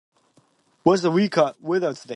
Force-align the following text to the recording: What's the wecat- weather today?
What's 0.83 1.03
the 1.03 1.11
wecat- 1.11 1.61
weather 1.61 1.93
today? 1.93 2.09